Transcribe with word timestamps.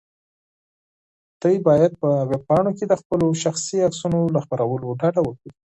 تاسو 1.41 1.59
باید 1.67 1.91
په 2.01 2.09
ویبپاڼو 2.29 2.71
کې 2.77 2.85
د 2.87 2.93
خپلو 3.01 3.27
شخصي 3.43 3.77
عکسونو 3.87 4.19
له 4.35 4.39
خپرولو 4.45 4.87
ډډه 4.99 5.21
وکړئ. 5.23 5.51